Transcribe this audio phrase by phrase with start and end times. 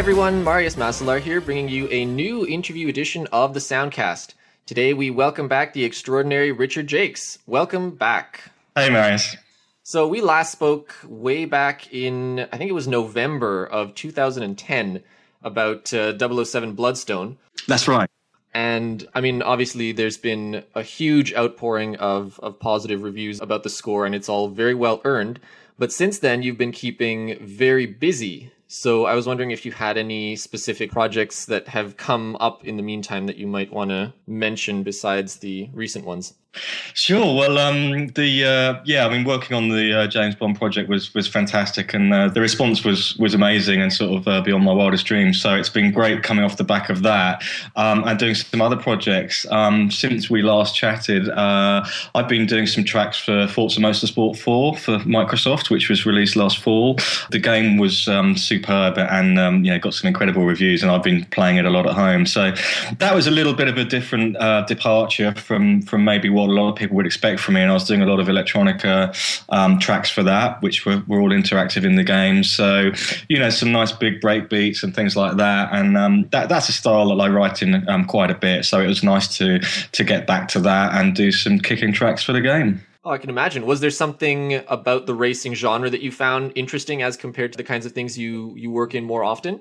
[0.00, 4.32] Hi everyone, Marius Masalar here, bringing you a new interview edition of the Soundcast.
[4.64, 7.38] Today we welcome back the extraordinary Richard Jacques.
[7.46, 8.50] Welcome back.
[8.74, 9.36] Hey, Marius.
[9.82, 15.02] So we last spoke way back in, I think it was November of 2010
[15.42, 17.36] about uh, 007 Bloodstone.
[17.68, 18.08] That's right.
[18.54, 23.68] And I mean, obviously, there's been a huge outpouring of, of positive reviews about the
[23.68, 25.40] score, and it's all very well earned.
[25.78, 28.50] But since then, you've been keeping very busy.
[28.72, 32.76] So I was wondering if you had any specific projects that have come up in
[32.76, 36.34] the meantime that you might want to mention besides the recent ones.
[36.94, 37.36] Sure.
[37.36, 41.14] Well, um, the uh, yeah, I mean, working on the uh, James Bond project was
[41.14, 44.72] was fantastic, and uh, the response was was amazing and sort of uh, beyond my
[44.72, 45.40] wildest dreams.
[45.40, 47.44] So it's been great coming off the back of that,
[47.76, 49.46] um, and doing some other projects.
[49.50, 54.76] Um, since we last chatted, uh, I've been doing some tracks for Forza Motorsport 4
[54.76, 56.98] for Microsoft, which was released last fall.
[57.30, 61.24] The game was um, superb and um, know got some incredible reviews, and I've been
[61.26, 62.26] playing it a lot at home.
[62.26, 62.52] So
[62.98, 66.52] that was a little bit of a different uh, departure from from maybe what a
[66.52, 67.62] lot of people would expect from me.
[67.62, 69.14] And I was doing a lot of electronica
[69.48, 72.44] um, tracks for that, which were, were all interactive in the game.
[72.44, 72.92] So,
[73.28, 75.70] you know, some nice big break beats and things like that.
[75.72, 78.64] And um, that, that's a style that I write in um, quite a bit.
[78.64, 82.22] So it was nice to to get back to that and do some kicking tracks
[82.22, 82.80] for the game.
[83.02, 83.64] Oh, I can imagine.
[83.64, 87.64] Was there something about the racing genre that you found interesting as compared to the
[87.64, 89.60] kinds of things you you work in more often?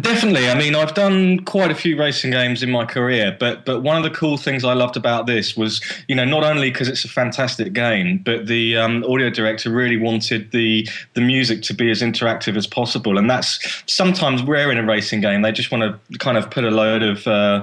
[0.00, 0.50] Definitely.
[0.50, 3.96] I mean, I've done quite a few racing games in my career, but but one
[3.96, 7.04] of the cool things I loved about this was, you know, not only because it's
[7.04, 11.92] a fantastic game, but the um, audio director really wanted the the music to be
[11.92, 15.42] as interactive as possible, and that's sometimes rare in a racing game.
[15.42, 17.62] They just want to kind of put a load of uh,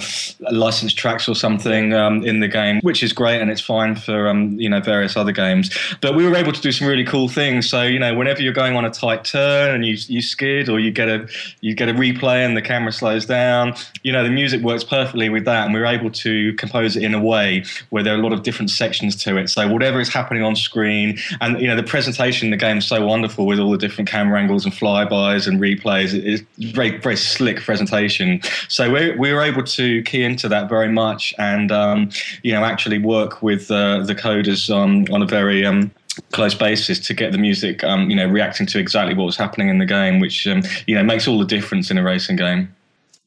[0.51, 4.29] licensed tracks or something um, in the game, which is great and it's fine for
[4.29, 5.75] um, you know various other games.
[6.01, 7.69] But we were able to do some really cool things.
[7.69, 10.79] So you know, whenever you're going on a tight turn and you you skid or
[10.79, 11.27] you get a
[11.61, 13.73] you get a replay and the camera slows down.
[14.03, 17.03] You know, the music works perfectly with that, and we are able to compose it
[17.03, 19.49] in a way where there are a lot of different sections to it.
[19.49, 22.87] So whatever is happening on screen, and you know, the presentation in the game is
[22.87, 26.13] so wonderful with all the different camera angles and flybys and replays.
[26.13, 28.41] It's very very slick presentation.
[28.67, 32.09] So we we were able to key into that very much, and um,
[32.43, 35.91] you know, actually work with uh, the coders on on a very um,
[36.31, 39.69] close basis to get the music, um, you know, reacting to exactly what was happening
[39.69, 42.73] in the game, which um, you know makes all the difference in a racing game.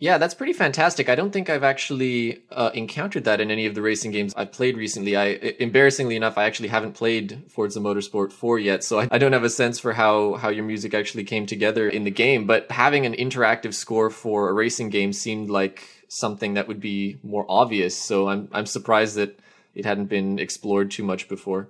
[0.00, 1.08] Yeah, that's pretty fantastic.
[1.08, 4.52] I don't think I've actually uh, encountered that in any of the racing games I've
[4.52, 5.16] played recently.
[5.16, 5.26] I,
[5.58, 9.42] embarrassingly enough, I actually haven't played Forza Motorsport 4 yet, so I, I don't have
[9.42, 12.46] a sense for how, how your music actually came together in the game.
[12.46, 17.18] But having an interactive score for a racing game seemed like something that would be
[17.24, 17.96] more obvious.
[17.96, 19.40] So I'm, I'm surprised that
[19.78, 21.68] it hadn't been explored too much before.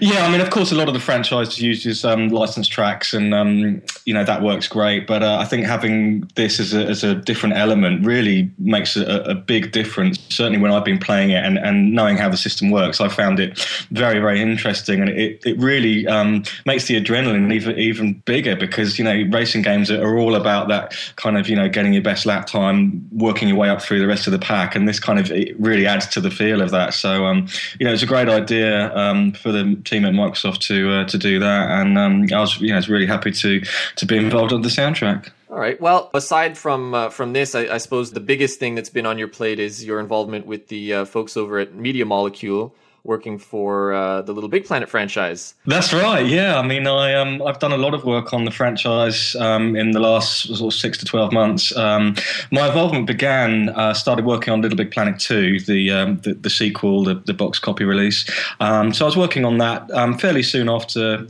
[0.00, 3.34] Yeah, I mean, of course, a lot of the franchise uses um, licensed tracks, and
[3.34, 5.06] um, you know that works great.
[5.06, 9.04] But uh, I think having this as a, as a different element really makes a,
[9.22, 10.18] a, big difference.
[10.28, 13.40] Certainly, when I've been playing it and, and knowing how the system works, I found
[13.40, 13.58] it
[13.90, 18.98] very very interesting, and it it really um, makes the adrenaline even even bigger because
[18.98, 22.26] you know racing games are all about that kind of you know getting your best
[22.26, 25.18] lap time, working your way up through the rest of the pack, and this kind
[25.18, 26.94] of it really adds to the feel of that.
[26.94, 27.48] So um,
[27.78, 31.18] you know, it's a great idea um, for the team at Microsoft to uh, to
[31.18, 33.62] do that, and um, I was you know was really happy to
[33.96, 35.30] to be involved on the soundtrack.
[35.48, 35.80] All right.
[35.80, 39.18] Well, aside from uh, from this, I, I, suppose the biggest thing that's been on
[39.18, 42.72] your plate is your involvement with the uh, folks over at Media Molecule
[43.04, 45.54] working for uh, the Little Big Planet franchise.
[45.66, 46.26] That's right.
[46.26, 49.76] Yeah, I mean, I um, I've done a lot of work on the franchise um,
[49.76, 51.74] in the last sort of six to twelve months.
[51.76, 52.16] Um,
[52.50, 56.50] my involvement began uh, started working on Little Big Planet two, the um, the, the,
[56.50, 58.28] sequel, the, the box copy release.
[58.60, 61.26] Um, so I was working on that um, fairly soon after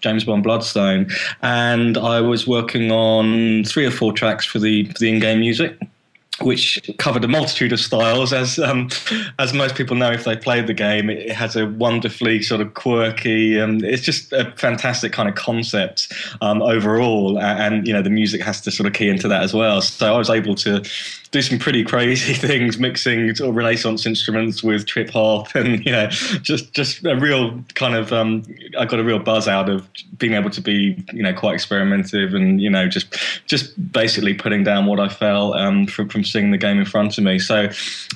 [0.00, 1.10] James Bond Bloodstone,
[1.42, 5.78] and I was working on three or four tracks for the for the in-game music
[6.40, 8.32] which covered a multitude of styles.
[8.32, 8.88] As um,
[9.38, 12.74] as most people know, if they played the game, it has a wonderfully sort of
[12.74, 13.60] quirky.
[13.60, 18.40] Um, it's just a fantastic kind of concept um, overall, and you know the music
[18.42, 19.80] has to sort of key into that as well.
[19.80, 20.82] So I was able to
[21.30, 25.92] do some pretty crazy things, mixing sort of Renaissance instruments with trip hop, and you
[25.92, 28.12] know, just just a real kind of.
[28.12, 28.44] Um,
[28.78, 29.88] I got a real buzz out of
[30.18, 33.14] being able to be, you know, quite experimentative, and you know, just
[33.46, 37.18] just basically putting down what I felt um, from from seeing the game in front
[37.18, 37.38] of me.
[37.38, 37.68] So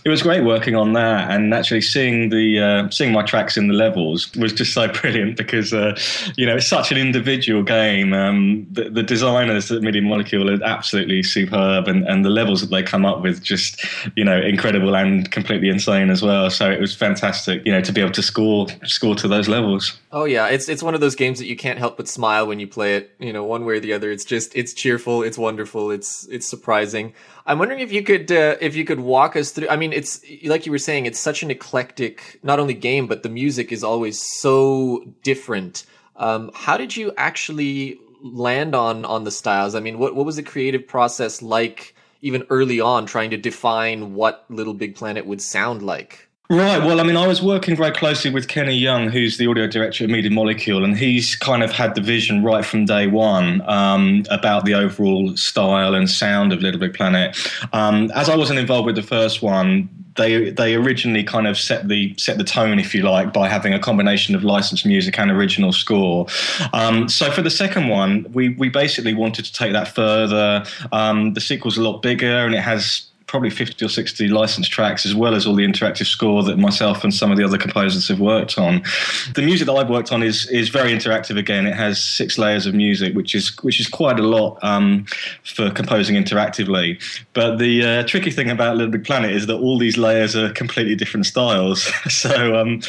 [0.04, 3.68] it was great working on that, and actually seeing the uh, seeing my tracks in
[3.68, 5.98] the levels was just so brilliant because uh,
[6.36, 8.12] you know it's such an individual game.
[8.12, 12.70] Um, the, the, designers at Media Molecule are absolutely superb, and, and the levels that
[12.70, 13.84] they come up with just
[14.16, 16.50] you know incredible and completely insane as well.
[16.50, 19.98] So it was fantastic, you know, to be able to score score to those levels.
[20.10, 22.60] Oh yeah, it's it's one of those games that you can't help but smile when
[22.60, 23.14] you play it.
[23.18, 24.10] You know, one way or the other.
[24.10, 27.14] It's just it's cheerful, it's wonderful, it's it's surprising.
[27.44, 29.68] I'm wondering if you could uh, if you could walk us through.
[29.68, 33.22] I mean, it's like you were saying, it's such an eclectic not only game, but
[33.22, 35.84] the music is always so different.
[36.16, 39.74] Um, how did you actually land on on the styles?
[39.74, 41.94] I mean, what what was the creative process like?
[42.24, 46.28] Even early on, trying to define what Little Big Planet would sound like.
[46.50, 46.84] Right.
[46.84, 50.04] Well, I mean, I was working very closely with Kenny Young, who's the audio director
[50.04, 54.24] at Media Molecule, and he's kind of had the vision right from day one um,
[54.28, 57.38] about the overall style and sound of Little Big Planet.
[57.72, 61.88] Um, as I wasn't involved with the first one, they they originally kind of set
[61.88, 65.30] the set the tone, if you like, by having a combination of licensed music and
[65.30, 66.26] original score.
[66.74, 70.64] Um, so for the second one, we we basically wanted to take that further.
[70.90, 75.06] Um, the sequel's a lot bigger, and it has probably 50 or 60 licensed tracks
[75.06, 78.06] as well as all the interactive score that myself and some of the other composers
[78.08, 78.82] have worked on.
[79.34, 81.66] The music that i've worked on is is very interactive again.
[81.66, 85.06] It has six layers of music which is which is quite a lot um,
[85.44, 87.02] for composing interactively.
[87.32, 90.52] But the uh, tricky thing about little big planet is that all these layers are
[90.52, 91.90] completely different styles.
[92.22, 92.80] So um,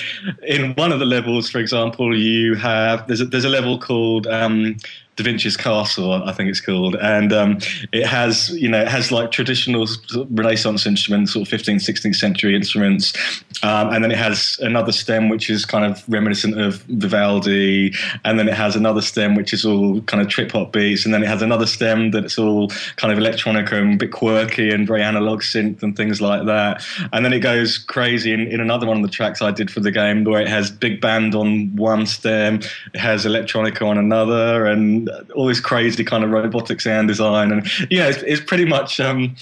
[0.45, 4.27] in one of the levels for example you have there's a, there's a level called
[4.27, 4.75] um,
[5.15, 7.59] Da Vinci's Castle, I think it's called, and um,
[7.91, 9.87] it has you know it has like traditional
[10.31, 13.13] Renaissance instruments, sort of 15th, 16th century instruments,
[13.61, 17.93] um, and then it has another stem which is kind of reminiscent of Vivaldi,
[18.25, 21.13] and then it has another stem which is all kind of trip hop beats, and
[21.13, 24.87] then it has another stem that's all kind of electronic and a bit quirky and
[24.87, 28.87] very analog synth and things like that, and then it goes crazy in, in another
[28.87, 31.75] one of the tracks I did for the game where it has big band on
[31.75, 32.61] one stem,
[32.95, 35.02] it has electronica on another, and
[35.35, 39.35] all this crazy kind of robotic sound design, and yeah, it's, it's pretty much um,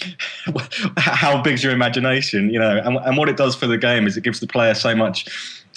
[0.98, 4.18] how big's your imagination, you know, and, and what it does for the game is
[4.18, 5.28] it gives the player so much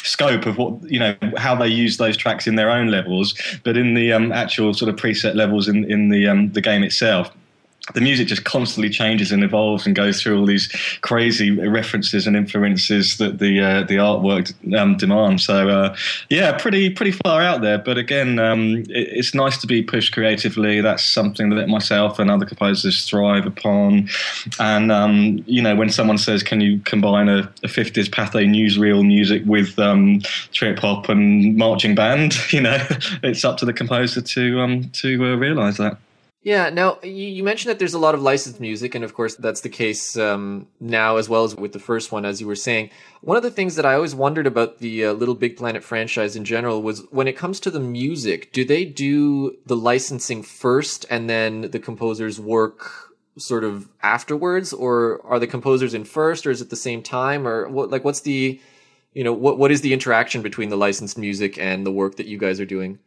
[0.03, 3.35] scope of what you know how they use those tracks in their own levels,
[3.65, 6.83] but in the um, actual sort of preset levels in in the um, the game
[6.83, 7.31] itself
[7.93, 10.69] the music just constantly changes and evolves and goes through all these
[11.03, 15.45] crazy references and influences that the uh, the artwork um, demands.
[15.45, 15.97] So uh,
[16.31, 17.77] yeah, pretty pretty far out there.
[17.77, 20.81] But again, um, it, it's nice to be pushed creatively.
[20.81, 24.09] That's something that myself and other composers thrive upon.
[24.59, 29.07] And um, you know, when someone says, "Can you combine a, a 50s Pathé newsreel
[29.07, 30.21] music with um,
[30.53, 32.79] trip hop and marching band?" You know,
[33.25, 35.97] it's up to the composer to um, to uh, realize that.
[36.45, 36.69] Yeah.
[36.69, 39.71] Now you mentioned that there's a lot of licensed music, and of course that's the
[39.71, 42.91] case um, now as well as with the first one, as you were saying.
[43.23, 46.37] One of the things that I always wondered about the uh, Little Big Planet franchise
[46.37, 51.07] in general was when it comes to the music, do they do the licensing first
[51.09, 56.51] and then the composers work sort of afterwards, or are the composers in first, or
[56.51, 57.91] is it the same time, or what?
[57.91, 58.61] Like, what's the
[59.15, 62.27] you know what what is the interaction between the licensed music and the work that
[62.27, 62.99] you guys are doing?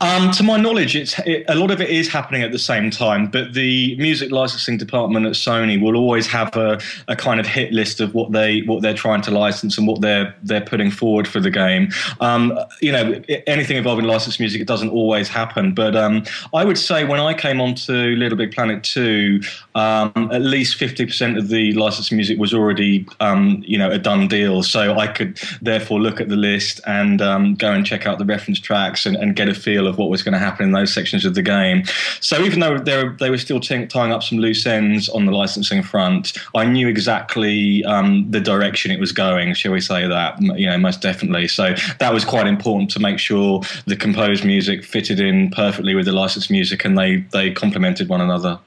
[0.00, 2.90] Um, to my knowledge, it's it, a lot of it is happening at the same
[2.90, 3.26] time.
[3.26, 7.72] But the music licensing department at Sony will always have a, a kind of hit
[7.72, 11.28] list of what they what they're trying to license and what they're they're putting forward
[11.28, 11.90] for the game.
[12.20, 15.74] Um, you know, anything involving licensed music, it doesn't always happen.
[15.74, 19.40] But um, I would say when I came onto Little Big Planet two,
[19.74, 23.98] um, at least fifty percent of the licensed music was already um, you know a
[23.98, 24.62] done deal.
[24.62, 28.24] So I could therefore look at the list and um, go and check out the
[28.24, 30.92] reference tracks and, and get a feel of what was going to happen in those
[30.92, 31.84] sections of the game.
[32.20, 35.26] So even though they were, they were still t- tying up some loose ends on
[35.26, 39.54] the licensing front, I knew exactly um, the direction it was going.
[39.54, 40.40] Shall we say that?
[40.40, 41.48] You know, most definitely.
[41.48, 46.06] So that was quite important to make sure the composed music fitted in perfectly with
[46.06, 48.58] the licensed music, and they they complemented one another.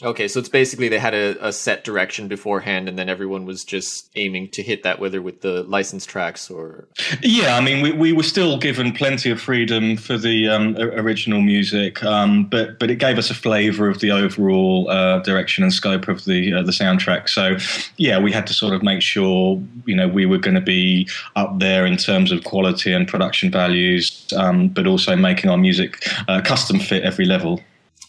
[0.00, 3.64] Okay, so it's basically they had a, a, set direction beforehand, and then everyone was
[3.64, 6.86] just aiming to hit that, whether with the licensed tracks or.
[7.20, 11.40] Yeah, I mean, we, we were still given plenty of freedom for the um, original
[11.40, 15.72] music, um, but but it gave us a flavour of the overall uh, direction and
[15.72, 17.28] scope of the uh, the soundtrack.
[17.28, 17.56] So,
[17.96, 21.08] yeah, we had to sort of make sure you know we were going to be
[21.34, 26.06] up there in terms of quality and production values, um, but also making our music
[26.28, 27.60] uh, custom fit every level.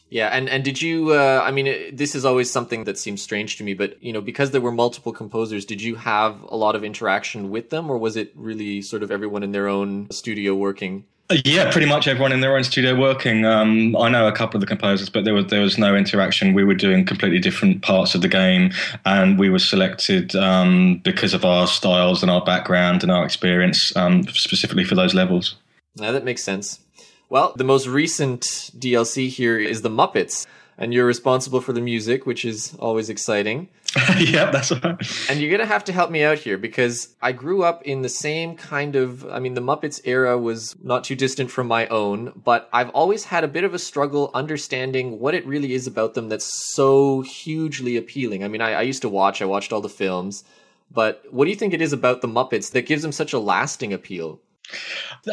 [0.10, 1.14] Yeah, and and did you?
[1.14, 4.12] Uh, I mean, it, this is always something that seems strange to me, but you
[4.12, 7.90] know, because there were multiple composers, did you have a lot of interaction with them,
[7.90, 11.06] or was it really sort of everyone in their own studio working?
[11.32, 13.46] Uh, yeah, pretty much everyone in their own studio working.
[13.46, 16.56] Um, I know a couple of the composers, but there was there was no interaction.
[16.56, 18.72] We were doing completely different parts of the game,
[19.06, 23.96] and we were selected um, because of our styles and our background and our experience,
[23.96, 25.56] um, specifically for those levels.
[25.98, 26.80] Now that makes sense.
[27.30, 30.48] Well, the most recent DLC here is the Muppets,
[30.80, 33.70] and you're responsible for the music, which is always exciting.
[34.18, 35.30] yeah, that's right.
[35.30, 38.02] And you're going to have to help me out here because I grew up in
[38.02, 41.86] the same kind of, I mean, the Muppets era was not too distant from my
[41.90, 45.86] own, but I've always had a bit of a struggle understanding what it really is
[45.86, 48.44] about them that's so hugely appealing.
[48.44, 50.44] I mean, I, I used to watch, I watched all the films,
[50.90, 53.40] but what do you think it is about the Muppets that gives them such a
[53.40, 54.40] lasting appeal?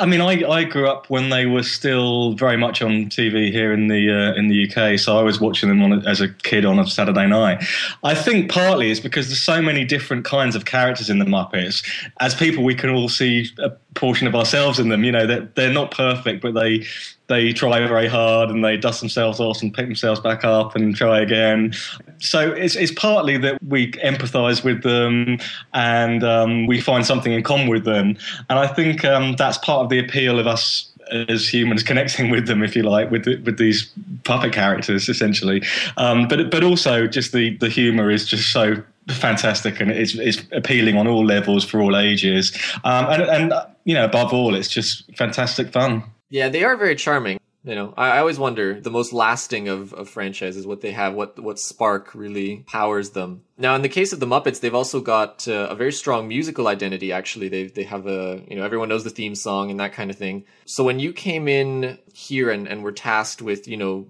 [0.00, 3.72] I mean, I, I grew up when they were still very much on TV here
[3.72, 6.64] in the uh, in the UK, so I was watching them a, as a kid
[6.64, 7.64] on a Saturday night.
[8.02, 11.86] I think partly it's because there's so many different kinds of characters in the Muppets.
[12.20, 13.48] As people, we can all see
[13.96, 15.04] portion of ourselves in them.
[15.04, 16.84] You know, they're, they're not perfect, but they
[17.28, 20.94] they try very hard and they dust themselves off and pick themselves back up and
[20.94, 21.74] try again.
[22.18, 25.38] So it's, it's partly that we empathise with them
[25.74, 28.16] and um, we find something in common with them.
[28.48, 30.88] And I think um, that's part of the appeal of us
[31.28, 33.92] as humans connecting with them, if you like, with the, with these
[34.24, 35.62] puppet characters, essentially.
[35.96, 40.42] Um, but but also just the the humour is just so fantastic and it's, it's
[40.52, 42.56] appealing on all levels for all ages.
[42.84, 43.52] Um, and and
[43.84, 46.02] you know, above all, it's just fantastic fun.
[46.28, 47.38] Yeah, they are very charming.
[47.62, 51.36] You know, I, always wonder the most lasting of, of franchises, what they have, what
[51.40, 53.42] what spark really powers them.
[53.58, 56.68] Now, in the case of the Muppets, they've also got uh, a very strong musical
[56.68, 57.10] identity.
[57.10, 60.10] Actually, they they have a you know everyone knows the theme song and that kind
[60.10, 60.44] of thing.
[60.64, 64.06] So when you came in here and and were tasked with you know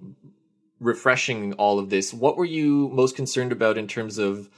[0.79, 4.49] refreshing all of this, what were you most concerned about in terms of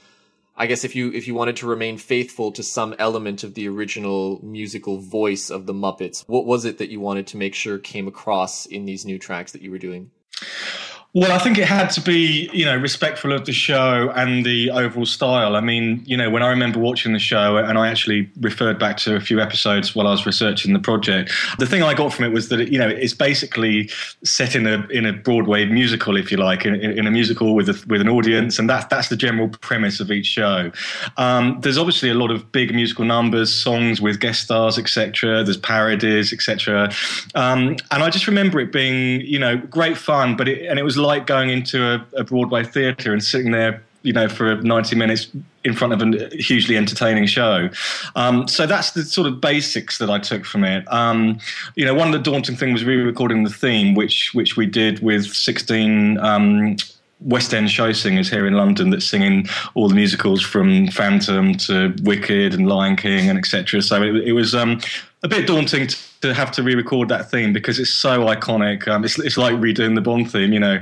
[0.60, 3.66] I guess if you if you wanted to remain faithful to some element of the
[3.66, 7.78] original musical voice of the Muppets, what was it that you wanted to make sure
[7.78, 10.10] came across in these new tracks that you were doing?
[11.12, 14.70] Well, I think it had to be, you know, respectful of the show and the
[14.70, 15.56] overall style.
[15.56, 18.96] I mean, you know, when I remember watching the show, and I actually referred back
[18.98, 22.26] to a few episodes while I was researching the project, the thing I got from
[22.26, 23.90] it was that, you know, it's basically
[24.22, 27.68] set in a in a Broadway musical, if you like, in, in a musical with
[27.68, 30.70] a, with an audience, and that's that's the general premise of each show.
[31.16, 35.42] Um, there's obviously a lot of big musical numbers, songs with guest stars, etc.
[35.42, 36.92] There's parodies, etc.
[37.34, 40.84] Um, and I just remember it being, you know, great fun, but it and it
[40.84, 44.96] was like going into a, a Broadway theatre and sitting there you know, for 90
[44.96, 45.28] minutes
[45.64, 47.68] in front of a hugely entertaining show.
[48.16, 50.90] Um, so that's the sort of basics that I took from it.
[50.92, 51.38] Um,
[51.74, 55.00] you know, one of the daunting things was re-recording the theme, which which we did
[55.00, 56.76] with 16 um,
[57.20, 61.94] West End show singers here in London that's singing all the musicals from Phantom to
[62.02, 63.82] Wicked and Lion King and etc.
[63.82, 64.80] So it, it was um,
[65.22, 68.86] a bit daunting to, to, have to re-record that theme because it's so iconic.
[68.88, 70.52] Um, it's, it's like redoing the Bond theme.
[70.52, 70.80] You know,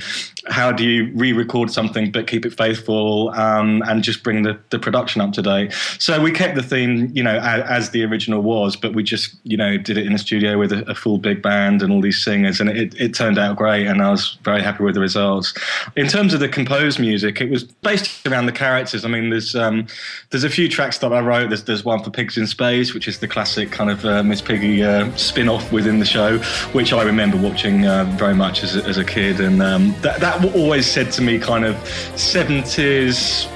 [0.49, 4.78] how do you re-record something but keep it faithful um, and just bring the, the
[4.78, 5.73] production up to date?
[5.99, 9.35] So we kept the theme, you know, as, as, the original was, but we just,
[9.45, 12.02] you know, did it in a studio with a, a, full big band and all
[12.02, 13.87] these singers, and it, it turned out great.
[13.87, 15.54] And I was very happy with the results.
[15.97, 19.04] In terms of the composed music, it was based around the characters.
[19.04, 19.87] I mean, there's um,
[20.30, 21.49] there's a few tracks that I wrote.
[21.49, 24.42] There's there's one for Pigs in Space, which is the classic kind of uh, Miss
[24.42, 26.39] Piggy uh, spin off within the show,
[26.73, 29.41] which I remember watching uh, very much as a, as a kid.
[29.41, 31.77] And um, that, that always said to me kind of
[32.15, 33.49] 70s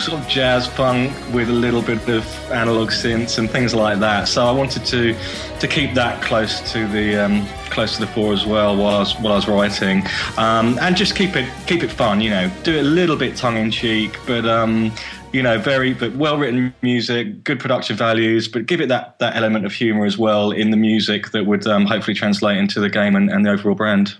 [0.00, 4.28] sort of jazz funk with a little bit of analog synths and things like that.
[4.28, 5.16] So I wanted to
[5.60, 8.98] to keep that close to the um, close to the fore as well while I
[9.00, 10.04] was while I was writing,
[10.36, 12.20] um, and just keep it keep it fun.
[12.20, 14.92] You know, do it a little bit tongue in cheek, but um,
[15.32, 19.36] you know, very but well written music, good production values, but give it that that
[19.36, 22.88] element of humour as well in the music that would um, hopefully translate into the
[22.88, 24.16] game and, and, the overall brand.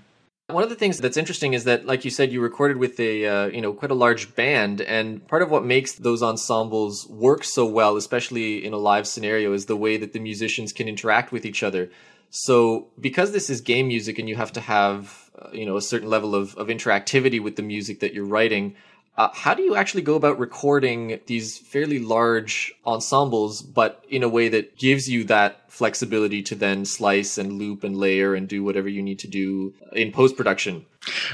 [0.48, 3.26] One of the things that's interesting is that, like you said, you recorded with a
[3.26, 7.44] uh, you know quite a large band, and part of what makes those ensembles work
[7.44, 11.32] so well, especially in a live scenario, is the way that the musicians can interact
[11.32, 11.90] with each other.
[12.30, 15.82] So, because this is game music, and you have to have uh, you know a
[15.82, 18.74] certain level of, of interactivity with the music that you're writing,
[19.18, 24.28] uh, how do you actually go about recording these fairly large ensembles, but in a
[24.28, 28.64] way that gives you that flexibility to then slice and loop and layer and do
[28.64, 30.84] whatever you need to do in post production?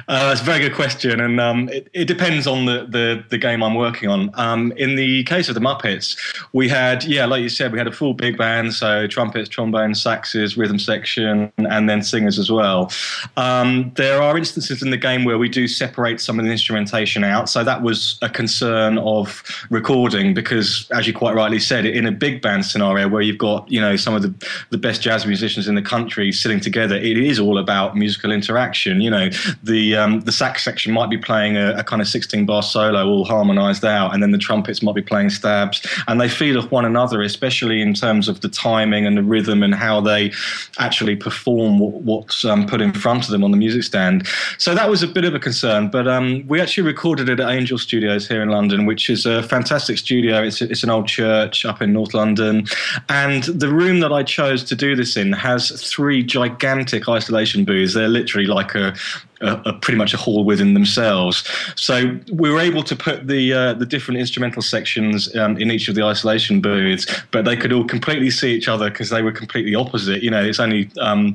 [0.09, 3.39] Uh, that's a very good question, and um, it, it, depends on the, the, the,
[3.39, 4.31] game I'm working on.
[4.35, 6.17] Um, in the case of the Muppets,
[6.53, 10.03] we had, yeah, like you said, we had a full big band, so trumpets, trombones,
[10.03, 12.93] saxes, rhythm section, and then singers as well.
[13.37, 17.25] Um, there are instances in the game where we do separate some of the instrumentation
[17.25, 22.07] out, so that was a concern of recording because, as you quite rightly said, in
[22.07, 24.35] a big band scenario where you've got you know some of the
[24.71, 29.01] the best jazz musicians in the country sitting together, it is all about musical interaction.
[29.01, 29.31] You know.
[29.63, 33.07] The um, the sax section might be playing a, a kind of 16 bar solo
[33.07, 36.71] all harmonized out and then the trumpets might be playing stabs and they feed off
[36.71, 40.33] one another especially in terms of the timing and the rhythm and how they
[40.79, 44.27] actually perform what, what's um, put in front of them on the music stand.
[44.59, 47.51] So that was a bit of a concern but um, we actually recorded it at
[47.51, 50.43] angel studios here in london which is a fantastic studio.
[50.43, 52.67] It's, it's an old church up in north london
[53.09, 57.95] and the room that i chose to do this in has three gigantic isolation booths
[57.95, 58.95] they're literally like a
[59.41, 61.47] a, a pretty much a hall within themselves.
[61.77, 65.89] So we were able to put the uh, the different instrumental sections um, in each
[65.89, 69.33] of the isolation booths, but they could all completely see each other because they were
[69.33, 70.23] completely opposite.
[70.23, 71.35] You know, it's only um,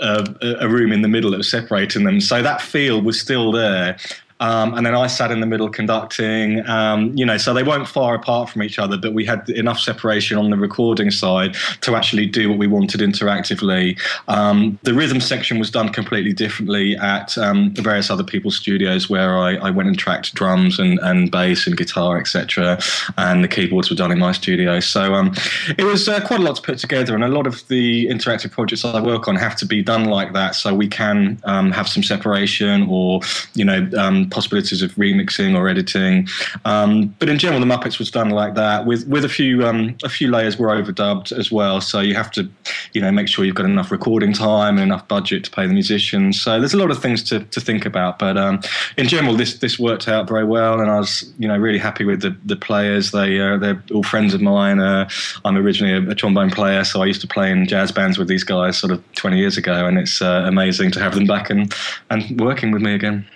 [0.00, 2.20] a, a, room in the middle that was separating them.
[2.20, 3.96] So that feel was still there.
[4.40, 7.88] Um, and then I sat in the middle conducting, um, you know, so they weren't
[7.88, 11.94] far apart from each other, but we had enough separation on the recording side to
[11.94, 13.98] actually do what we wanted interactively.
[14.28, 19.38] Um, the rhythm section was done completely differently at um, various other people's studios where
[19.38, 22.78] I, I, went and tracked drums and, and bass and guitar, etc.
[23.16, 24.80] And the keyboards were done in my studio.
[24.80, 25.32] So um,
[25.78, 28.50] it was uh, quite a lot to put together, and a lot of the interactive
[28.50, 31.88] projects I work on have to be done like that, so we can um, have
[31.88, 33.20] some separation or,
[33.54, 33.88] you know,
[34.30, 36.28] possibilities of remixing or editing.
[36.64, 39.96] Um, but in general, the Muppets was done like that with with a few um,
[40.04, 41.80] a few layers were overdubbed as well.
[41.80, 42.48] So you have to
[42.92, 45.72] you know make sure you've got enough recording time and enough budget to pay the
[45.72, 46.40] musicians.
[46.40, 48.18] So there's a lot of things to, to think about.
[48.18, 48.60] But um,
[48.96, 52.04] in general, this this worked out very well, and I was you know really happy
[52.04, 53.10] with the the players.
[53.10, 54.80] They uh, they're all friends of mine.
[54.80, 55.08] Uh,
[55.44, 58.28] I'm originally a, a, trombone player, so I used to play in jazz bands with
[58.28, 61.50] these guys sort of 20 years ago, and it's uh, amazing to have them back
[61.50, 61.74] and
[62.10, 63.26] and working with me again.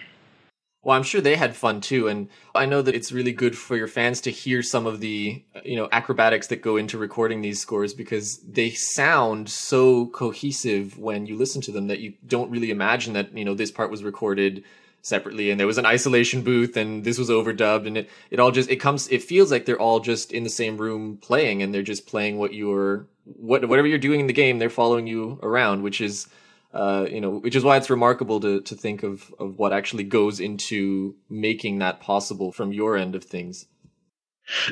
[0.83, 3.77] Well, I'm sure they had fun too, and I know that it's really good for
[3.77, 7.61] your fans to hear some of the you know acrobatics that go into recording these
[7.61, 12.71] scores because they sound so cohesive when you listen to them that you don't really
[12.71, 14.63] imagine that you know this part was recorded
[15.03, 18.51] separately and there was an isolation booth and this was overdubbed and it, it all
[18.51, 21.73] just it comes it feels like they're all just in the same room playing and
[21.73, 25.39] they're just playing what you're what whatever you're doing in the game they're following you
[25.43, 26.29] around which is
[26.73, 30.05] uh, you know, which is why it's remarkable to to think of of what actually
[30.05, 33.66] goes into making that possible from your end of things.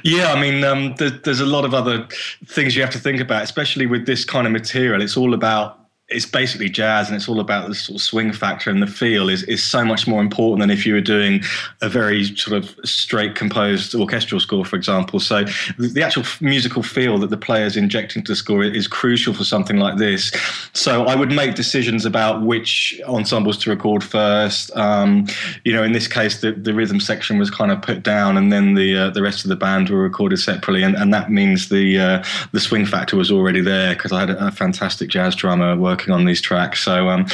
[0.02, 2.08] Yeah, I mean, um, there, there's a lot of other
[2.46, 5.02] things you have to think about, especially with this kind of material.
[5.02, 8.70] It's all about it's basically jazz and it's all about the sort of swing factor
[8.70, 11.42] and the feel is, is so much more important than if you were doing
[11.82, 15.18] a very sort of straight composed orchestral score, for example.
[15.18, 15.44] So
[15.78, 19.78] the actual musical feel that the players inject into the score is crucial for something
[19.78, 20.30] like this.
[20.74, 24.74] So I would make decisions about which ensembles to record first.
[24.76, 25.26] Um,
[25.64, 28.52] you know, in this case, the, the rhythm section was kind of put down and
[28.52, 30.84] then the uh, the rest of the band were recorded separately.
[30.84, 34.30] And, and that means the, uh, the swing factor was already there because I had
[34.30, 36.82] a, a fantastic jazz drummer working working on these tracks.
[36.82, 37.26] So um,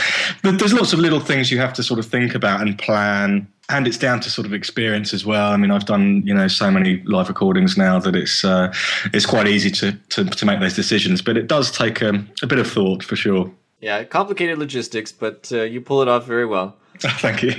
[0.42, 3.48] there's lots of little things you have to sort of think about and plan.
[3.68, 5.52] And it's down to sort of experience as well.
[5.52, 8.72] I mean, I've done you know so many live recordings now that it's uh,
[9.12, 11.22] it's quite easy to, to, to make those decisions.
[11.22, 13.50] But it does take a, a bit of thought for sure.
[13.80, 16.76] Yeah, complicated logistics, but uh, you pull it off very well.
[16.98, 17.54] Thank you.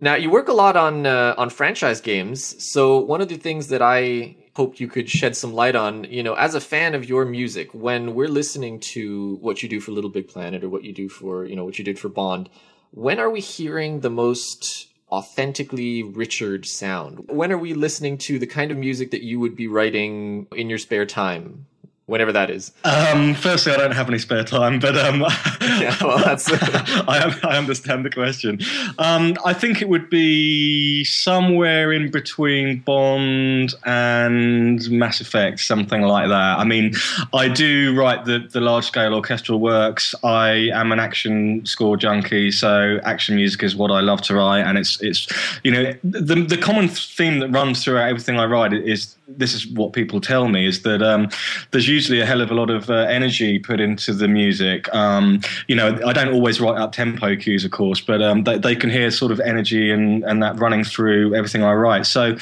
[0.00, 2.40] now you work a lot on uh, on franchise games.
[2.64, 6.22] So one of the things that I hoped you could shed some light on, you
[6.22, 9.90] know, as a fan of your music, when we're listening to what you do for
[9.92, 12.48] Little Big Planet or what you do for, you know, what you did for Bond,
[12.92, 17.28] when are we hearing the most authentically Richard sound?
[17.28, 20.68] When are we listening to the kind of music that you would be writing in
[20.68, 21.66] your spare time?
[22.06, 22.70] Whenever that is.
[22.84, 25.20] Um, firstly, I don't have any spare time, but um,
[25.60, 28.60] yeah, well, that's I, I, understand the question.
[28.98, 36.28] Um, I think it would be somewhere in between Bond and Mass Effect, something like
[36.28, 36.58] that.
[36.58, 36.92] I mean,
[37.32, 40.14] I do write the, the large scale orchestral works.
[40.22, 44.62] I am an action score junkie, so action music is what I love to write,
[44.62, 45.26] and it's it's
[45.62, 49.66] you know the the common theme that runs throughout everything I write is this is
[49.68, 51.28] what people tell me is that um,
[51.70, 54.92] there's usually a hell of a lot of uh, energy put into the music.
[54.94, 58.58] Um, you know, I don't always write up tempo cues, of course, but um, they,
[58.58, 62.06] they, can hear sort of energy and, and that running through everything I write.
[62.06, 62.36] So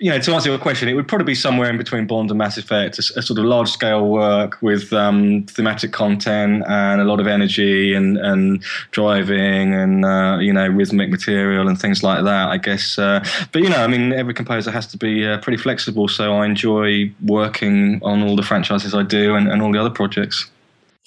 [0.00, 2.38] you know, to answer your question, it would probably be somewhere in between Bond and
[2.38, 7.04] Mass Effect, a, a sort of large scale work with um, thematic content and a
[7.04, 12.24] lot of energy and, and driving and, uh, you know, rhythmic material and things like
[12.24, 12.98] that, I guess.
[12.98, 16.08] Uh, but, you know, I mean, every composer has to be uh, pretty flexible.
[16.08, 19.90] So I enjoy working on all the franchises I do and, and all the other
[19.90, 20.50] projects.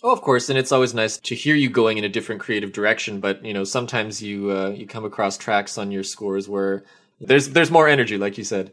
[0.04, 2.74] Oh, of course, and it's always nice to hear you going in a different creative
[2.74, 3.22] direction.
[3.22, 6.84] But you know, sometimes you uh, you come across tracks on your scores where
[7.22, 8.72] there's there's more energy, like you said.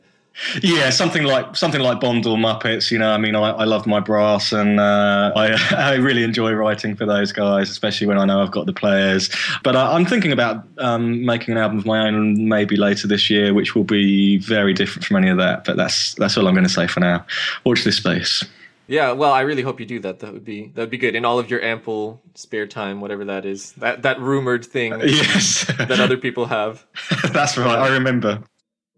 [0.62, 2.90] Yeah, something like something like Bond or Muppets.
[2.90, 6.52] You know, I mean, I, I love my brass, and uh, I I really enjoy
[6.52, 9.28] writing for those guys, especially when I know I've got the players.
[9.62, 13.28] But I, am thinking about um, making an album of my own, maybe later this
[13.28, 15.64] year, which will be very different from any of that.
[15.64, 17.24] But that's that's all I'm going to say for now.
[17.64, 18.44] Watch this space.
[18.90, 20.18] Yeah, well, I really hope you do that.
[20.18, 23.24] That would be that would be good in all of your ample spare time, whatever
[23.26, 23.70] that is.
[23.72, 26.84] That that rumored thing, yes, that other people have.
[27.32, 27.78] That's right.
[27.78, 28.42] I remember.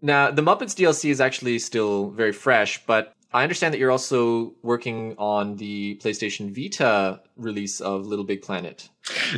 [0.05, 4.53] Now, the Muppets DLC is actually still very fresh, but I understand that you're also
[4.61, 8.89] working on the PlayStation Vita release of Little Big Planet.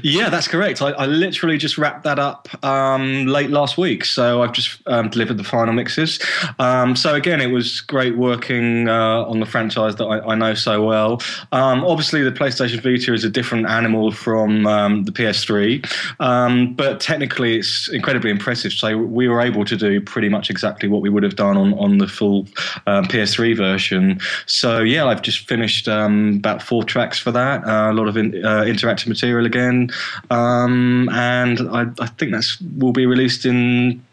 [0.04, 0.82] Yeah, that's correct.
[0.82, 5.10] I, I literally just wrapped that up um, late last week, so I've just um,
[5.10, 6.20] delivered the final mixes.
[6.60, 10.54] Um, so again, it was great working uh, on the franchise that I, I know
[10.54, 11.22] so well.
[11.52, 15.84] Um, obviously, the PlayStation Vita is a different animal from um, the PS3,
[16.20, 18.72] um, but technically, it's incredibly impressive.
[18.72, 21.74] So we were able to do pretty much exactly what we would have done on
[21.76, 22.44] on the full
[22.86, 24.20] PS3 version.
[24.46, 27.66] So yeah, I've just finished about four tracks for that.
[27.66, 29.90] Uh, a lot of in, uh, interactive material again,
[30.30, 34.04] um, and I, I think that's will be released in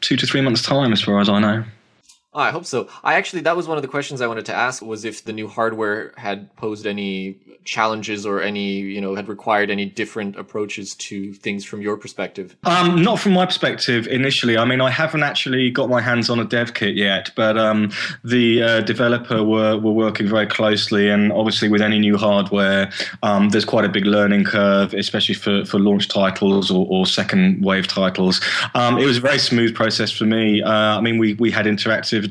[0.00, 1.64] two to three months' time, as far as I know.
[2.34, 2.88] Oh, I hope so.
[3.04, 5.34] I actually that was one of the questions I wanted to ask was if the
[5.34, 10.94] new hardware had posed any challenges or any you know had required any different approaches
[10.94, 12.56] to things from your perspective.
[12.64, 14.56] Um, not from my perspective initially.
[14.56, 17.92] I mean, I haven't actually got my hands on a dev kit yet, but um,
[18.24, 22.90] the uh, developer were were working very closely, and obviously with any new hardware,
[23.22, 27.62] um, there's quite a big learning curve, especially for for launch titles or, or second
[27.62, 28.40] wave titles.
[28.74, 30.62] Um, it was a very smooth process for me.
[30.62, 32.21] Uh, I mean, we we had interactive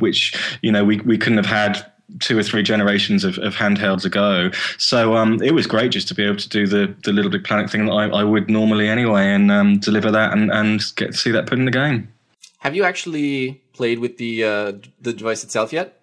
[0.00, 1.84] which you know we, we couldn't have had
[2.20, 4.50] two or three generations of, of handhelds ago.
[4.78, 7.44] So um, it was great just to be able to do the, the Little Big
[7.44, 11.12] Planet thing that I, I would normally anyway and um, deliver that and, and get
[11.12, 12.12] to see that put in the game.
[12.58, 16.00] Have you actually played with the uh, the device itself yet?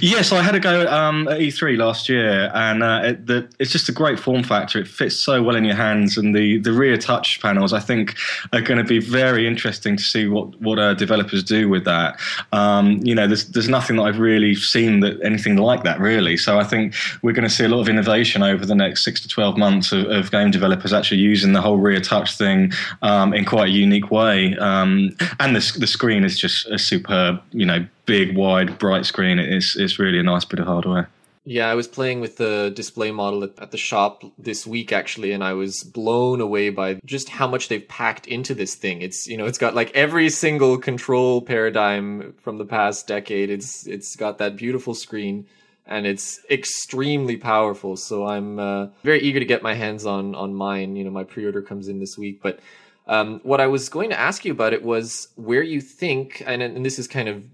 [0.00, 3.72] Yes, I had a go um, at E3 last year, and uh, it, the, it's
[3.72, 4.78] just a great form factor.
[4.78, 8.16] It fits so well in your hands, and the, the rear touch panels, I think,
[8.52, 12.20] are going to be very interesting to see what what uh, developers do with that.
[12.52, 16.36] Um, you know, there's there's nothing that I've really seen that anything like that really.
[16.36, 19.20] So I think we're going to see a lot of innovation over the next six
[19.22, 23.32] to twelve months of, of game developers actually using the whole rear touch thing um,
[23.32, 24.56] in quite a unique way.
[24.56, 29.38] Um, and the the screen is just a superb, you know, big, wide, bright screen.
[29.38, 31.08] It's it's really a nice bit of hardware.
[31.46, 35.32] Yeah, I was playing with the display model at, at, the shop this week actually,
[35.32, 39.02] and I was blown away by just how much they've packed into this thing.
[39.02, 43.50] It's you know, it's got like every single control paradigm from the past decade.
[43.50, 45.46] It's it's got that beautiful screen,
[45.86, 47.98] and it's extremely powerful.
[47.98, 50.96] So I'm uh, very eager to get my hands on on mine.
[50.96, 52.60] You know, my pre-order comes in this week, but.
[53.06, 56.62] Um, what I was going to ask you about it was where you think, and,
[56.62, 57.44] and this is kind of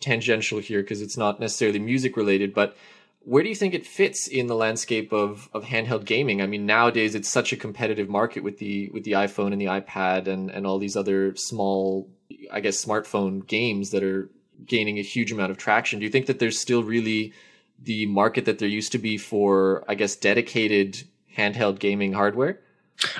[0.00, 2.76] tangential here because it's not necessarily music related, but
[3.20, 6.40] where do you think it fits in the landscape of, of handheld gaming?
[6.40, 9.66] I mean, nowadays it's such a competitive market with the with the iPhone and the
[9.66, 12.08] iPad and, and all these other small,
[12.50, 14.30] I guess, smartphone games that are
[14.64, 15.98] gaining a huge amount of traction.
[15.98, 17.32] Do you think that there's still really
[17.80, 21.04] the market that there used to be for, I guess, dedicated
[21.36, 22.60] handheld gaming hardware?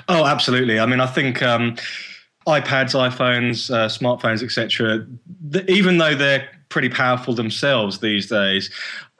[0.07, 0.79] Oh, absolutely.
[0.79, 1.75] I mean, I think um,
[2.47, 5.05] iPads, iPhones, uh, smartphones, etc.
[5.67, 8.69] Even though they're pretty powerful themselves these days.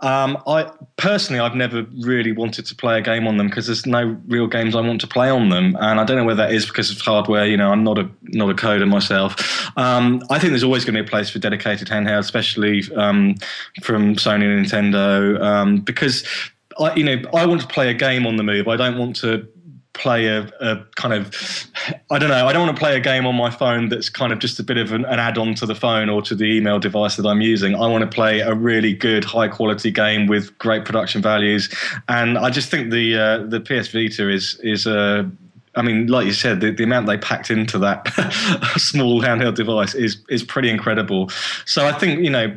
[0.01, 3.85] Um, I personally, I've never really wanted to play a game on them because there's
[3.85, 6.53] no real games I want to play on them, and I don't know whether that
[6.53, 7.45] is because of hardware.
[7.45, 9.35] You know, I'm not a not a coder myself.
[9.77, 13.35] Um, I think there's always going to be a place for dedicated handheld, especially um,
[13.83, 16.25] from Sony and Nintendo, um, because
[16.79, 18.67] I, you know, I want to play a game on the move.
[18.69, 19.47] I don't want to
[19.99, 21.31] play a, a, kind of
[22.09, 24.33] I don't know I don't want to play a game on my phone that's kind
[24.33, 26.79] of just a bit of an, an add-on to the phone or to the email
[26.79, 30.57] device that I'm using I want to play a really good high quality game with
[30.57, 31.69] great production values
[32.07, 35.23] and I just think the uh, the PS Vita is is a uh,
[35.75, 38.07] I mean, like you said, the, the amount they packed into that
[38.77, 41.29] small handheld device is is pretty incredible.
[41.65, 42.53] So I think you know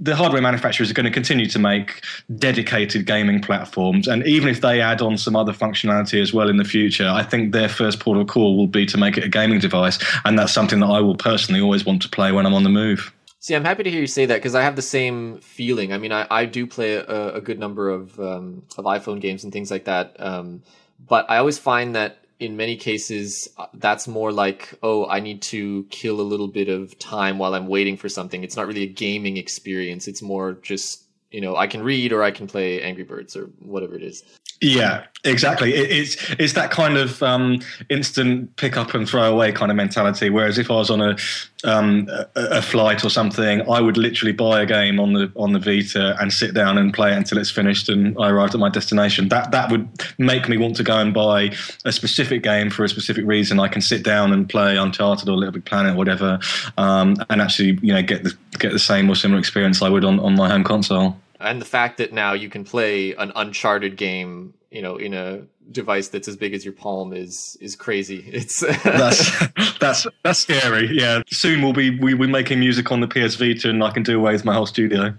[0.00, 2.02] the hardware manufacturers are going to continue to make
[2.36, 6.56] dedicated gaming platforms, and even if they add on some other functionality as well in
[6.56, 9.28] the future, I think their first port of call will be to make it a
[9.28, 12.54] gaming device, and that's something that I will personally always want to play when I'm
[12.54, 13.12] on the move.
[13.40, 15.92] See, I'm happy to hear you say that because I have the same feeling.
[15.92, 19.44] I mean, I, I do play a, a good number of um, of iPhone games
[19.44, 20.62] and things like that, um,
[20.98, 25.42] but I always find that in many cases uh, that's more like, oh, I need
[25.42, 28.44] to kill a little bit of time while I'm waiting for something.
[28.44, 30.06] It's not really a gaming experience.
[30.06, 33.46] It's more just you know I can read or I can play Angry Birds or
[33.60, 34.22] whatever it is.
[34.60, 35.74] Yeah, exactly.
[35.74, 39.76] It, it's it's that kind of um, instant pick up and throw away kind of
[39.76, 40.30] mentality.
[40.30, 41.16] Whereas if I was on a,
[41.64, 45.52] um, a, a flight or something, I would literally buy a game on the on
[45.52, 48.60] the Vita and sit down and play it until it's finished and I arrived at
[48.60, 49.28] my destination.
[49.28, 49.88] That that would
[50.18, 53.60] make me want to go and buy a specific game for a specific reason.
[53.60, 56.38] I can sit down and play Uncharted or Little Big Planet or whatever,
[56.78, 60.04] um, and actually you know get the get the same or similar experience I would
[60.04, 63.96] on, on my home console and the fact that now you can play an uncharted
[63.96, 68.24] game you know in a device that's as big as your palm is is crazy.
[68.34, 69.48] It's that's
[69.80, 70.88] that's that's scary.
[70.92, 71.22] Yeah.
[71.30, 74.18] Soon we'll be we be making music on the ps vita and i can do
[74.18, 75.14] away with my whole studio.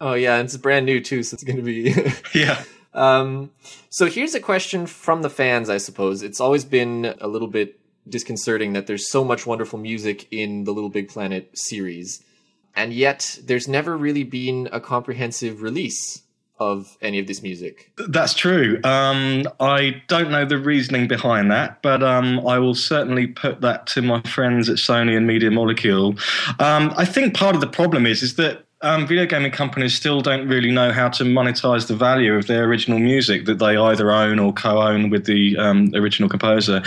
[0.00, 1.94] Oh yeah it's brand new too so it's gonna be
[2.34, 2.62] yeah.
[2.94, 3.50] Um
[3.90, 6.22] so here's a question from the fans i suppose.
[6.22, 10.72] It's always been a little bit disconcerting that there's so much wonderful music in the
[10.72, 12.24] little big planet series
[12.78, 16.22] and yet there's never really been a comprehensive release
[16.60, 17.92] of any of this music.
[18.08, 18.80] That's true.
[18.84, 23.86] Um, I don't know the reasoning behind that, but um, I will certainly put that
[23.88, 26.16] to my friends at Sony and Media Molecule.
[26.60, 30.20] Um, I think part of the problem is is that um, video gaming companies still
[30.20, 34.12] don't really know how to monetize the value of their original music that they either
[34.12, 36.80] own or co-own with the um, original composer.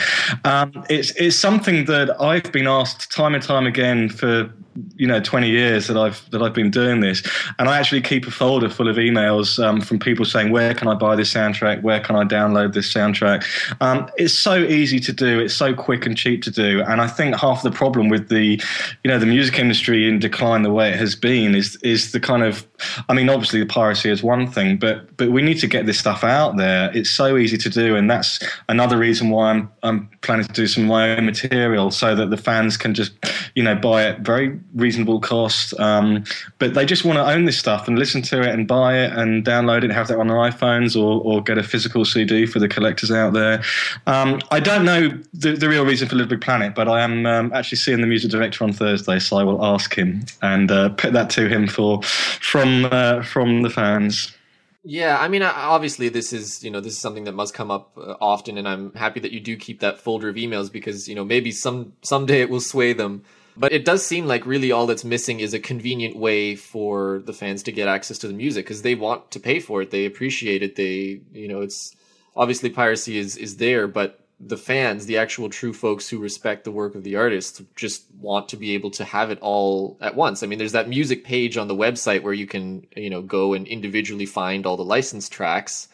[0.45, 4.49] Um, it's it's something that I've been asked time and time again for
[4.95, 7.23] you know 20 years that I've that I've been doing this,
[7.59, 10.87] and I actually keep a folder full of emails um, from people saying, "Where can
[10.87, 11.81] I buy this soundtrack?
[11.81, 13.45] Where can I download this soundtrack?"
[13.81, 15.39] Um, it's so easy to do.
[15.39, 18.61] It's so quick and cheap to do, and I think half the problem with the,
[19.03, 22.19] you know, the music industry in decline the way it has been is is the
[22.19, 22.65] kind of,
[23.09, 25.99] I mean, obviously the piracy is one thing, but but we need to get this
[25.99, 26.91] stuff out there.
[26.95, 30.67] It's so easy to do, and that's another reason why I'm I'm planning to do
[30.67, 33.13] some of my own material so that the fans can just,
[33.55, 35.77] you know, buy it very reasonable cost.
[35.79, 36.23] Um,
[36.59, 39.13] but they just want to own this stuff and listen to it and buy it
[39.13, 42.45] and download it and have that on their iPhones or, or get a physical CD
[42.45, 43.63] for the collectors out there.
[44.07, 47.25] Um, I don't know the, the, real reason for Little Big Planet, but I am
[47.25, 50.89] um, actually seeing the music director on Thursday, so I will ask him and uh,
[50.89, 54.35] put that to him for from uh, from the fans.
[54.83, 57.95] Yeah, I mean, obviously, this is you know this is something that must come up
[57.97, 61.13] uh, often, and I'm happy that you do keep that folder of emails because you
[61.13, 63.23] know maybe some someday it will sway them
[63.57, 67.33] but it does seem like really all that's missing is a convenient way for the
[67.33, 69.91] fans to get access to the music because they want to pay for it.
[69.91, 70.75] They appreciate it.
[70.75, 71.95] They, you know, it's
[72.35, 76.71] obviously piracy is is there, but the fans, the actual true folks who respect the
[76.71, 80.41] work of the artist, just want to be able to have it all at once.
[80.41, 83.53] I mean, there's that music page on the website where you can, you know, go
[83.53, 85.89] and individually find all the licensed tracks.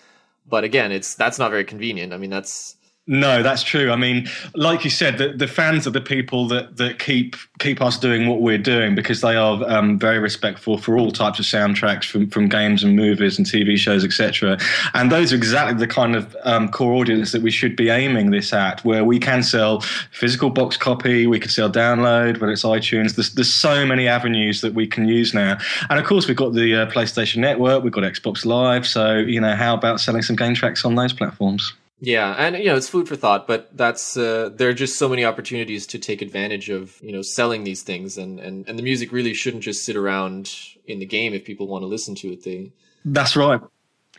[0.48, 2.13] But again, it's that's not very convenient.
[2.13, 2.78] I mean, that's
[3.10, 3.89] no, that's true.
[3.89, 7.82] I mean, like you said, the, the fans are the people that, that keep keep
[7.82, 11.46] us doing what we're doing because they are um, very respectful for all types of
[11.46, 14.60] soundtracks from, from games and movies and TV shows, etc.
[14.93, 18.32] And those are exactly the kind of um, core audience that we should be aiming
[18.32, 19.80] this at, where we can sell
[20.12, 23.15] physical box copy, we can sell download, whether it's iTunes.
[23.15, 25.58] There's, there's so many avenues that we can use now.
[25.89, 28.86] And of course, we've got the uh, PlayStation Network, we've got Xbox Live.
[28.86, 31.74] So, you know, how about selling some game tracks on those platforms?
[31.99, 35.10] Yeah, and you know it's food for thought, but that's uh, there are just so
[35.10, 38.83] many opportunities to take advantage of you know selling these things, and and and the
[38.83, 40.53] music really shouldn't just sit around
[40.86, 42.43] in the game if people want to listen to it.
[42.43, 42.71] They
[43.03, 43.60] that's right.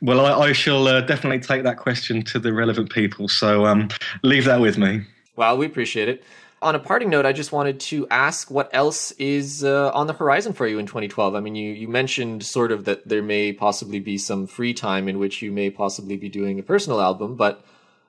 [0.03, 3.29] Well, I, I shall uh, definitely take that question to the relevant people.
[3.29, 3.89] So um,
[4.23, 5.03] leave that with me.
[5.37, 6.25] Well, we appreciate it.
[6.61, 10.13] On a parting note, I just wanted to ask what else is uh, on the
[10.13, 11.35] horizon for you in 2012.
[11.37, 15.09] I mean, you, you mentioned sort of that there may possibly be some free time
[15.09, 17.65] in which you may possibly be doing a personal album, but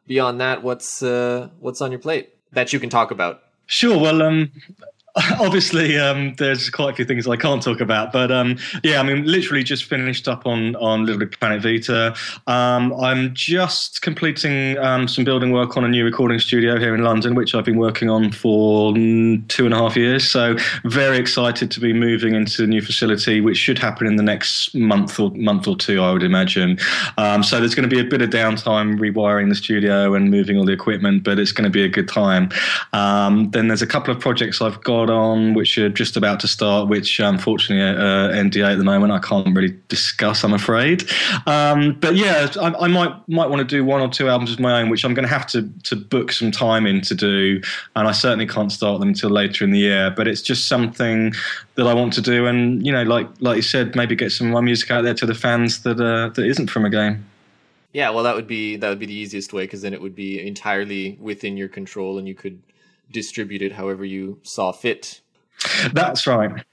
[0.08, 3.44] beyond that, what's uh, what's on your plate that you can talk about?
[3.68, 4.00] Sure.
[4.00, 4.52] Well, um,
[5.40, 9.04] obviously um, there's quite a few things I can't talk about, but um, yeah, I
[9.04, 12.16] mean, literally just finished up on on Little Big Planet Vita.
[12.48, 17.04] Um, I'm just completing um, some building work on a new recording studio here in
[17.04, 20.30] London, which I've been working on for two and a half years.
[20.30, 24.24] So very excited to be moving into the new facility, which should happen in the
[24.24, 26.78] next month or month or two, I would imagine.
[27.18, 30.58] Um, so there's going to be a bit of downtime rewiring the studio and moving
[30.58, 32.50] all the equipment, but it's going to be a good time.
[32.94, 36.40] Um, then there's a couple of projects I've got got on, which are just about
[36.42, 40.44] to start, which unfortunately uh, NDA at the moment I can't really discuss.
[40.44, 41.10] I'm afraid.
[41.46, 44.60] Um, but yeah, I, I, might might want to do one or two albums of
[44.60, 47.62] my own, which I'm going to have to to book some time in to do,
[47.96, 50.14] and I certainly can't start them until later in the year.
[50.16, 51.34] But it's just something
[51.76, 54.48] that I want to do, and you know, like like you said, maybe get some
[54.48, 57.26] of my music out there to the fans that uh, that isn't from a game.
[57.92, 60.16] Yeah, well, that would be that would be the easiest way because then it would
[60.16, 62.60] be entirely within your control, and you could
[63.12, 65.22] distribute it however you saw fit.
[65.94, 66.64] That's right.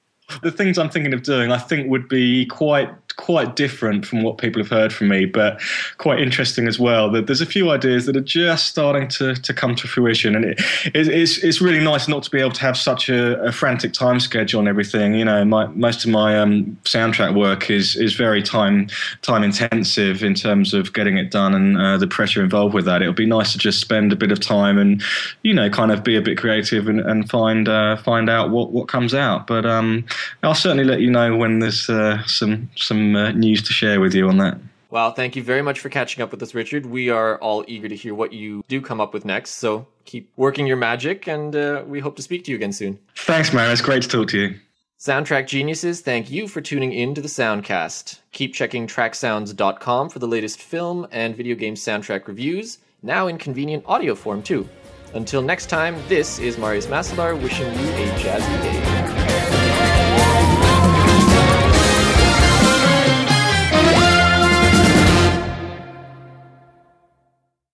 [0.42, 4.38] The things I'm thinking of doing, I think, would be quite quite different from what
[4.38, 5.60] people have heard from me, but
[5.98, 7.10] quite interesting as well.
[7.10, 10.44] That there's a few ideas that are just starting to, to come to fruition, and
[10.44, 10.60] it,
[10.94, 13.92] it, it's it's really nice not to be able to have such a, a frantic
[13.92, 15.14] time schedule on everything.
[15.14, 18.88] You know, my, most of my um, soundtrack work is is very time
[19.22, 23.02] time intensive in terms of getting it done and uh, the pressure involved with that.
[23.02, 25.02] It'll be nice to just spend a bit of time and
[25.42, 28.72] you know kind of be a bit creative and, and find uh, find out what,
[28.72, 29.46] what comes out.
[29.46, 30.04] But um,
[30.42, 34.14] I'll certainly let you know when there's uh, some some uh, news to share with
[34.14, 34.58] you on that.
[34.90, 36.86] Well, thank you very much for catching up with us, Richard.
[36.86, 39.56] We are all eager to hear what you do come up with next.
[39.56, 42.98] So keep working your magic, and uh, we hope to speak to you again soon.
[43.16, 43.70] Thanks, man.
[43.70, 44.54] It's great to talk to you.
[44.98, 48.20] Soundtrack geniuses, thank you for tuning in to the Soundcast.
[48.32, 53.84] Keep checking tracksounds.com for the latest film and video game soundtrack reviews, now in convenient
[53.86, 54.66] audio form too.
[55.12, 59.25] Until next time, this is Marius Masalar wishing you a jazzy day.